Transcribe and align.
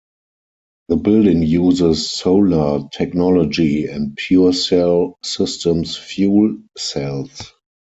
The 0.87 0.95
building 0.95 1.43
uses 1.43 2.09
solar 2.09 2.87
technology 2.91 3.85
and 3.85 4.17
PureCell 4.17 5.13
Systems 5.23 5.95
fuel 5.95 6.57
cells. 6.75 7.53